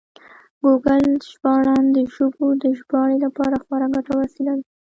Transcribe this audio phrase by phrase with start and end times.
[0.61, 4.63] ګوګل ژباړن د ژبو د ژباړې لپاره خورا ګټور وسیله ده.